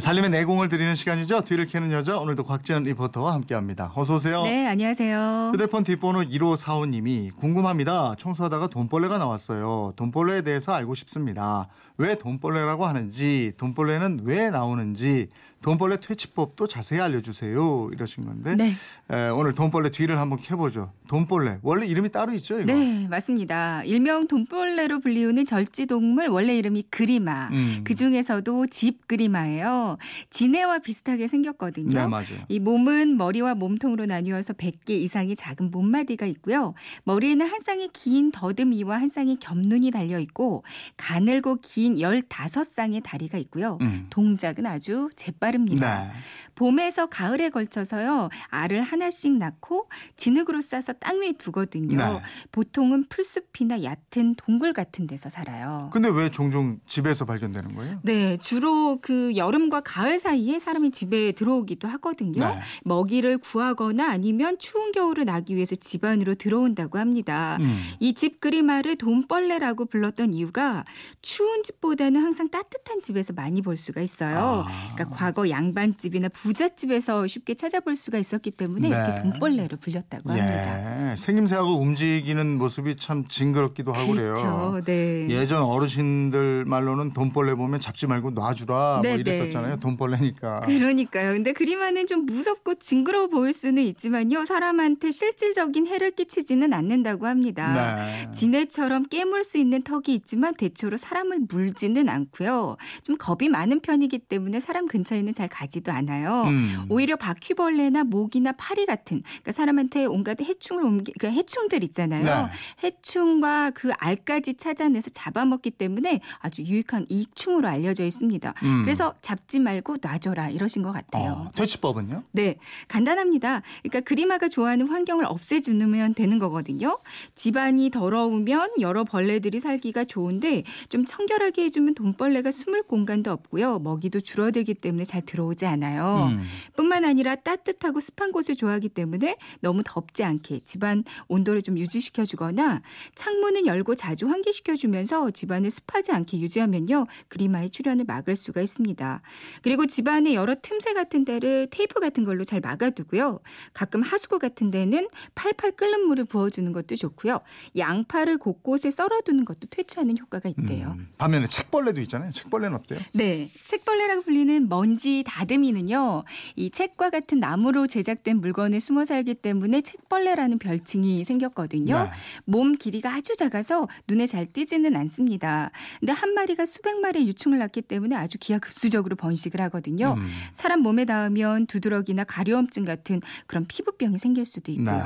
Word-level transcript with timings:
살림의 0.00 0.30
내공을 0.30 0.68
드리는 0.68 0.92
시간이죠. 0.96 1.42
뒤를 1.42 1.66
캐는 1.66 1.92
여자 1.92 2.18
오늘도 2.18 2.42
곽지연 2.44 2.82
리포터와 2.82 3.32
함께합니다. 3.34 3.92
어서 3.94 4.16
오세요. 4.16 4.42
네, 4.42 4.66
안녕하세요. 4.66 5.52
휴대폰 5.54 5.84
뒷번호 5.84 6.22
1545님이 6.22 7.34
궁금합니다. 7.36 8.16
청소하다가 8.18 8.66
돈벌레가 8.66 9.18
나왔어요. 9.18 9.92
돈벌레에 9.94 10.42
대해서 10.42 10.72
알고 10.72 10.96
싶습니다. 10.96 11.68
왜 11.96 12.16
돈벌레라고 12.16 12.86
하는지, 12.86 13.52
돈벌레는 13.56 14.22
왜 14.24 14.50
나오는지, 14.50 15.28
돈벌레 15.62 15.96
퇴치법도 15.98 16.66
자세히 16.66 17.00
알려주세요. 17.00 17.88
이러신 17.92 18.26
건데 18.26 18.54
네. 18.54 18.72
에, 19.10 19.28
오늘 19.30 19.54
돈벌레 19.54 19.90
뒤를 19.90 20.18
한번 20.18 20.38
캐보죠. 20.38 20.92
돈벌레 21.08 21.60
원래 21.62 21.86
이름이 21.86 22.10
따로 22.10 22.34
있죠, 22.34 22.60
이거? 22.60 22.70
네, 22.70 23.06
맞습니다. 23.08 23.82
일명 23.84 24.26
돈벌레로 24.26 25.00
불리우는 25.00 25.46
절지동물 25.46 26.28
원래 26.28 26.54
이름이 26.58 26.84
그리마. 26.90 27.48
음. 27.52 27.80
그 27.84 27.94
중에서도 27.94 28.66
집그리마예요. 28.66 29.83
지네와 30.30 30.78
비슷하게 30.78 31.26
생겼거든요. 31.28 32.00
네, 32.00 32.06
맞아요. 32.06 32.38
이 32.48 32.58
몸은 32.58 33.16
머리와 33.16 33.54
몸통으로 33.54 34.06
나뉘어서 34.06 34.52
100개 34.54 34.90
이상의 34.90 35.36
작은 35.36 35.70
몸마디가 35.70 36.26
있고요. 36.26 36.74
머리에는 37.04 37.46
한 37.46 37.60
쌍의 37.60 37.90
긴 37.92 38.30
더듬이와 38.30 39.00
한 39.00 39.08
쌍의 39.08 39.36
겹눈이 39.36 39.90
달려 39.90 40.18
있고 40.18 40.64
가늘고 40.96 41.58
긴 41.62 41.96
15쌍의 41.96 43.02
다리가 43.02 43.38
있고요. 43.38 43.78
음. 43.80 44.06
동작은 44.10 44.66
아주 44.66 45.08
재빠릅니다. 45.16 46.04
네. 46.04 46.10
봄에서 46.54 47.06
가을에 47.06 47.48
걸쳐서요 47.48 48.28
알을 48.48 48.82
하나씩 48.82 49.32
낳고 49.36 49.88
진흙으로 50.16 50.60
싸서 50.60 50.94
땅 50.94 51.20
위에 51.20 51.32
두거든요. 51.32 51.96
네. 51.96 52.22
보통은 52.52 53.06
풀숲이나 53.08 53.82
얕은 53.82 54.34
동굴 54.36 54.72
같은 54.72 55.06
데서 55.06 55.30
살아요. 55.30 55.90
근데 55.92 56.08
왜 56.08 56.30
종종 56.30 56.78
집에서 56.86 57.24
발견되는 57.24 57.74
거예요? 57.74 58.00
네, 58.02 58.36
주로 58.38 58.98
그 59.00 59.36
여름 59.36 59.68
과 59.74 59.80
가을 59.80 60.20
사이에 60.20 60.60
사람이 60.60 60.92
집에 60.92 61.32
들어오기도 61.32 61.88
하거든요. 61.88 62.48
네. 62.48 62.60
먹이를 62.84 63.38
구하거나 63.38 64.08
아니면 64.08 64.56
추운 64.60 64.92
겨울을 64.92 65.24
나기 65.24 65.56
위해서 65.56 65.74
집 65.74 66.04
안으로 66.04 66.36
들어온다고 66.36 66.98
합니다. 66.98 67.56
음. 67.60 67.76
이 67.98 68.14
집그리마를 68.14 68.94
돈벌레라고 68.94 69.86
불렀던 69.86 70.32
이유가 70.32 70.84
추운 71.22 71.64
집보다는 71.64 72.22
항상 72.22 72.50
따뜻한 72.50 73.02
집에서 73.02 73.32
많이 73.32 73.62
볼 73.62 73.76
수가 73.76 74.00
있어요. 74.00 74.64
아. 74.64 74.94
그러니까 74.94 75.16
과거 75.16 75.48
양반집이나 75.50 76.28
부잣집에서 76.28 77.26
쉽게 77.26 77.54
찾아볼 77.54 77.96
수가 77.96 78.18
있었기 78.18 78.52
때문에 78.52 78.90
네. 78.90 78.94
이렇게 78.94 79.22
돈벌레로 79.22 79.78
불렸다고 79.78 80.30
합니다. 80.30 81.10
예, 81.12 81.16
생김새하고 81.16 81.80
움직이는 81.80 82.58
모습이 82.58 82.94
참 82.94 83.26
징그럽기도 83.26 83.92
하고. 83.92 84.12
그렇죠. 84.12 84.80
네. 84.84 85.26
예전 85.30 85.62
어르신들 85.62 86.64
말로는 86.64 87.12
돈벌레 87.12 87.54
보면 87.54 87.80
잡지 87.80 88.06
말고 88.06 88.30
놔주라 88.30 89.00
네, 89.02 89.08
뭐 89.08 89.18
이랬었잖아요. 89.18 89.63
돈벌레니까. 89.80 90.60
그러니까요. 90.60 91.32
근데 91.32 91.52
그림화는 91.52 92.06
좀 92.06 92.26
무섭고 92.26 92.76
징그러워 92.76 93.28
보일 93.28 93.52
수는 93.52 93.82
있지만요. 93.82 94.44
사람한테 94.44 95.10
실질적인 95.10 95.86
해를 95.86 96.10
끼치지는 96.12 96.72
않는다고 96.72 97.26
합니다. 97.26 98.04
네. 98.04 98.30
지네처럼 98.32 99.04
깨물 99.04 99.44
수 99.44 99.58
있는 99.58 99.82
턱이 99.82 100.14
있지만 100.14 100.54
대초로 100.54 100.96
사람을 100.96 101.40
물지는 101.48 102.08
않고요. 102.08 102.76
좀 103.02 103.16
겁이 103.16 103.48
많은 103.48 103.80
편이기 103.80 104.18
때문에 104.18 104.60
사람 104.60 104.86
근처에는 104.86 105.34
잘 105.34 105.48
가지도 105.48 105.92
않아요. 105.92 106.44
음. 106.44 106.86
오히려 106.88 107.16
바퀴벌레나 107.16 108.04
모기나 108.04 108.52
파리 108.52 108.86
같은 108.86 109.22
그러니까 109.22 109.52
사람한테 109.52 110.04
온갖 110.06 110.40
해충을 110.40 110.84
옮기 110.84 111.12
그러니까 111.18 111.38
해충들 111.38 111.84
있잖아요. 111.84 112.24
네. 112.24 112.88
해충과 112.88 113.72
그 113.74 113.90
알까지 113.98 114.54
찾아내서 114.54 115.10
잡아먹기 115.10 115.72
때문에 115.72 116.20
아주 116.38 116.62
유익한 116.62 117.06
이충으로 117.08 117.68
알려져 117.68 118.04
있습니다. 118.04 118.54
음. 118.62 118.82
그래서 118.84 119.14
잡지 119.20 119.53
말고 119.60 119.96
놔줘라 120.00 120.50
이러신 120.50 120.82
것 120.82 120.92
같아요. 120.92 121.46
어, 121.46 121.50
퇴치법은요? 121.56 122.22
네, 122.32 122.56
간단합니다. 122.88 123.62
그러니까 123.82 124.00
그리마가 124.00 124.48
좋아하는 124.48 124.88
환경을 124.88 125.24
없애주면 125.26 126.14
되는 126.14 126.38
거거든요. 126.38 126.98
집안이 127.34 127.90
더러우면 127.90 128.70
여러 128.80 129.04
벌레들이 129.04 129.60
살기가 129.60 130.04
좋은데 130.04 130.64
좀 130.88 131.04
청결하게 131.04 131.64
해주면 131.64 131.94
돈벌레가 131.94 132.50
숨을 132.50 132.82
공간도 132.84 133.30
없고요. 133.30 133.78
먹이도 133.80 134.20
줄어들기 134.20 134.74
때문에 134.74 135.04
잘 135.04 135.22
들어오지 135.22 135.66
않아요. 135.66 136.30
음. 136.32 136.42
뿐만 136.76 137.04
아니라 137.04 137.34
따뜻하고 137.34 138.00
습한 138.00 138.32
곳을 138.32 138.56
좋아하기 138.56 138.90
때문에 138.90 139.36
너무 139.60 139.82
덥지 139.84 140.24
않게 140.24 140.60
집안 140.64 141.04
온도를 141.28 141.62
좀 141.62 141.78
유지시켜 141.78 142.24
주거나 142.24 142.82
창문을 143.14 143.66
열고 143.66 143.94
자주 143.94 144.28
환기시켜 144.28 144.76
주면서 144.76 145.30
집안을 145.30 145.70
습하지 145.70 146.12
않게 146.12 146.40
유지하면요. 146.40 147.06
그리마의 147.28 147.70
출현을 147.70 148.04
막을 148.06 148.36
수가 148.36 148.60
있습니다. 148.60 149.22
그리고 149.62 149.86
집안의 149.86 150.34
여러 150.34 150.54
틈새 150.54 150.94
같은 150.94 151.24
데를 151.24 151.66
테이프 151.70 152.00
같은 152.00 152.24
걸로 152.24 152.44
잘 152.44 152.60
막아두고요. 152.60 153.40
가끔 153.72 154.02
하수구 154.02 154.38
같은 154.38 154.70
데는 154.70 155.08
팔팔 155.34 155.72
끓는 155.72 156.06
물을 156.06 156.24
부어주는 156.24 156.70
것도 156.72 156.96
좋고요. 156.96 157.40
양파를 157.76 158.38
곳곳에 158.38 158.90
썰어두는 158.90 159.44
것도 159.44 159.68
퇴치하는 159.70 160.18
효과가 160.18 160.48
있대요. 160.50 160.94
음. 160.98 161.08
반면에 161.18 161.46
책벌레도 161.46 162.00
있잖아요. 162.02 162.30
책벌레는 162.30 162.76
어때요? 162.76 163.00
네. 163.12 163.50
책벌레라고 163.64 164.22
불리는 164.22 164.68
먼지 164.68 165.24
다듬이는요. 165.26 166.24
이 166.56 166.70
책과 166.70 167.10
같은 167.10 167.40
나무로 167.40 167.86
제작된 167.86 168.40
물건에 168.40 168.80
숨어 168.80 169.04
살기 169.04 169.34
때문에 169.34 169.80
책벌레라는 169.80 170.58
별칭이 170.58 171.24
생겼거든요. 171.24 172.04
네. 172.04 172.10
몸 172.44 172.76
길이가 172.76 173.14
아주 173.14 173.36
작아서 173.36 173.88
눈에 174.08 174.26
잘 174.26 174.46
띄지는 174.46 174.96
않습니다. 174.96 175.70
근데 176.00 176.12
한 176.12 176.34
마리가 176.34 176.64
수백 176.66 176.98
마리의 176.98 177.26
유충을 177.28 177.58
낳기 177.58 177.82
때문에 177.82 178.16
아주 178.16 178.38
기하급수적으로 178.38 179.16
번식을 179.24 179.60
하거든요. 179.62 180.14
음. 180.18 180.26
사람 180.52 180.80
몸에 180.80 181.06
닿으면 181.06 181.66
두드러기나 181.66 182.24
가려움증 182.24 182.84
같은 182.84 183.22
그런 183.46 183.64
피부병이 183.66 184.18
생길 184.18 184.44
수도 184.44 184.70
있고요. 184.72 184.98
네. 184.98 185.02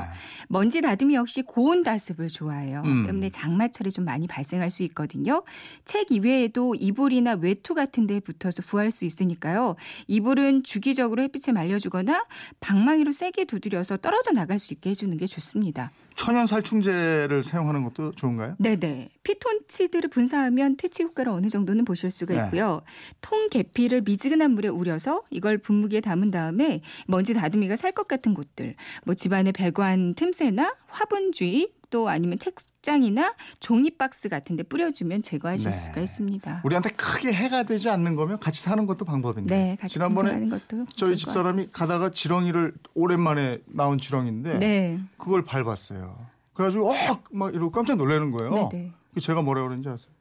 먼지 0.49 0.81
다듬이 0.81 1.15
역시 1.15 1.41
고온 1.41 1.83
다습을 1.83 2.27
좋아해요. 2.27 2.83
음. 2.85 3.05
때문에 3.05 3.29
장마철에 3.29 3.89
좀 3.89 4.03
많이 4.03 4.27
발생할 4.27 4.69
수 4.71 4.83
있거든요. 4.83 5.43
책 5.85 6.11
이외에도 6.11 6.75
이불이나 6.75 7.33
외투 7.33 7.73
같은 7.73 8.07
데에 8.07 8.19
붙어서 8.19 8.63
구할 8.63 8.91
수 8.91 9.05
있으니까요. 9.05 9.75
이불은 10.07 10.63
주기적으로 10.63 11.21
햇빛에 11.21 11.51
말려주거나 11.53 12.25
방망이로 12.59 13.11
세게 13.13 13.45
두드려서 13.45 13.97
떨어져 13.97 14.31
나갈 14.31 14.59
수 14.59 14.73
있게 14.73 14.89
해주는 14.89 15.15
게 15.17 15.27
좋습니다. 15.27 15.91
천연 16.15 16.45
살충제를 16.47 17.45
사용하는 17.45 17.85
것도 17.85 18.11
좋은가요? 18.11 18.55
네네. 18.59 19.07
피톤치드를 19.23 20.09
분사하면 20.09 20.75
퇴치 20.75 21.03
효과를 21.03 21.31
어느 21.31 21.47
정도는 21.47 21.85
보실 21.85 22.11
수가 22.11 22.33
네. 22.33 22.43
있고요. 22.45 22.81
통 23.21 23.47
계피를 23.49 24.01
미지근한 24.09 24.51
물에 24.55 24.69
우려서 24.69 25.21
이걸 25.29 25.59
분무기에 25.59 26.01
담은 26.01 26.31
다음에 26.31 26.81
먼지 27.05 27.35
다듬이가 27.35 27.75
살 27.75 27.89
것 27.91 28.07
같은 28.07 28.33
곳들, 28.33 28.75
뭐 29.03 29.13
집안의 29.15 29.51
배관 29.53 30.13
틈새나 30.15 30.75
화분 30.87 31.31
주위 31.31 31.71
또 31.89 32.07
아니면 32.07 32.37
책장이나 32.37 33.33
종이 33.59 33.89
박스 33.91 34.29
같은 34.29 34.55
데 34.55 34.63
뿌려주면 34.63 35.21
제거하실 35.23 35.71
네. 35.71 35.77
수가 35.77 36.01
있습니다. 36.01 36.61
우리한테 36.63 36.91
크게 36.91 37.33
해가 37.33 37.63
되지 37.63 37.89
않는 37.89 38.15
거면 38.15 38.39
같이 38.39 38.61
사는 38.61 38.85
것도 38.85 39.05
방법인데. 39.05 39.55
네, 39.55 39.77
같이 39.79 39.93
지난번에 39.93 40.47
것도 40.47 40.85
저희 40.95 40.95
좋을 40.95 41.11
것 41.11 41.17
집사람이 41.17 41.69
가다가 41.71 42.09
지렁이를 42.11 42.73
오랜만에 42.93 43.59
나온 43.65 43.97
지렁인데 43.97 44.59
네. 44.59 44.99
그걸 45.17 45.43
밟았어요. 45.43 46.25
그래가지고 46.53 46.91
어막 47.31 47.53
이러고 47.53 47.71
깜짝 47.71 47.97
놀라는 47.97 48.31
거예요. 48.31 48.53
네, 48.53 48.69
네. 48.71 48.91
그 49.13 49.19
제가 49.19 49.41
뭐라 49.41 49.61
그러는지 49.63 49.89
아세요? 49.89 50.13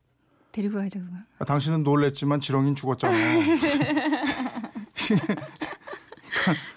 데리고 0.59 0.79
가자고. 0.79 1.07
아, 1.39 1.45
당신은 1.45 1.85
놀랬지만 1.85 2.41
지렁이는 2.41 2.75
죽었잖아. 2.75 3.15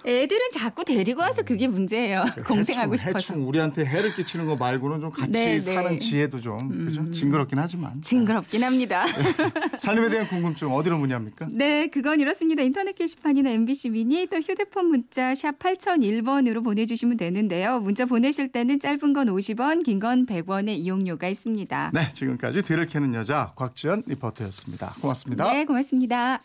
애들은 0.05 0.51
자꾸 0.53 0.83
데리고 0.83 1.21
와서 1.21 1.41
그게 1.43 1.67
문제예요. 1.67 2.23
공생하고 2.47 2.93
해충, 2.93 3.07
싶어서. 3.07 3.17
해충 3.33 3.47
우리한테 3.47 3.85
해를 3.85 4.13
끼치는 4.15 4.45
거 4.47 4.55
말고는 4.55 4.99
좀 5.01 5.11
같이 5.11 5.31
네, 5.31 5.45
네. 5.53 5.59
사는 5.61 5.99
지혜도 5.99 6.41
좀 6.41 6.85
그죠? 6.85 7.09
징그럽긴 7.11 7.59
하지만 7.59 8.01
징그럽긴 8.01 8.63
합니다. 8.63 9.05
살림에 9.79 10.09
대한 10.09 10.27
궁금증 10.27 10.73
어디로 10.73 10.97
문의합니까? 10.97 11.47
네, 11.51 11.87
그건 11.87 12.19
이렇습니다. 12.19 12.63
인터넷 12.63 12.93
게시판이나 12.95 13.49
MBC 13.51 13.89
미니 13.91 14.27
또 14.27 14.37
휴대폰 14.37 14.87
문자 14.87 15.33
샵 15.35 15.57
8001번으로 15.59 16.63
보내주시면 16.63 17.17
되는데요. 17.17 17.79
문자 17.79 18.05
보내실 18.05 18.51
때는 18.51 18.79
짧은 18.79 19.13
건 19.13 19.27
50원, 19.27 19.83
긴 19.83 20.01
건 20.01 20.25
100원의 20.25 20.77
이용료가 20.79 21.27
있습니다. 21.27 21.91
네, 21.93 22.09
지금까지 22.15 22.63
뒤를 22.63 22.87
캐는 22.87 23.13
여자 23.13 23.51
곽지연 23.55 24.03
리포터였습니다. 24.07 24.95
고맙습니다. 24.99 25.51
네, 25.51 25.65
고맙습니다. 25.65 26.41